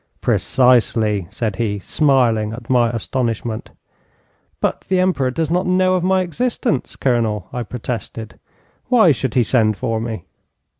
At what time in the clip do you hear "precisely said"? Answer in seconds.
0.19-1.57